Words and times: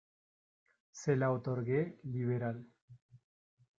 se 0.91 1.15
la 1.15 1.31
otorgué 1.31 1.99
liberal. 2.05 2.65